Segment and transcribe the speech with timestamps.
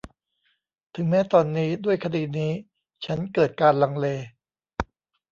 [0.95, 2.51] ถึงแม้ตอนนี้ ด้วยคดีนี้
[3.05, 4.07] ฉันเกิดการลังเล